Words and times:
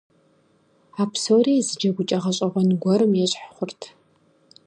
А 1.01 1.03
псори 1.11 1.55
зы 1.67 1.73
джэгукӀэ 1.79 2.17
гъэщӀэгъуэн 2.23 2.69
гуэрым 2.81 3.11
ещхь 3.23 3.41
хъурт. 3.55 3.81